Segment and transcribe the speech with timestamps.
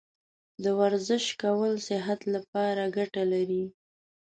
[0.63, 3.65] د ورزش کول صحت لپاره ګټه لري.